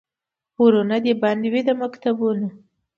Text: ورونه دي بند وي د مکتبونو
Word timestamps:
ورونه 0.63 0.97
دي 1.03 1.13
بند 1.21 1.43
وي 1.51 1.61
د 1.67 1.69
مکتبونو 1.81 2.47